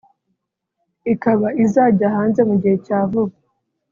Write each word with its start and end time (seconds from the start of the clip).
ikaba 1.13 1.47
izajya 1.63 2.07
hanze 2.15 2.41
mu 2.49 2.55
gihe 2.61 2.75
cya 2.85 2.99
vuba 3.09 3.35